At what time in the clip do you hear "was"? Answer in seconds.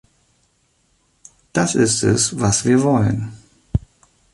2.39-2.65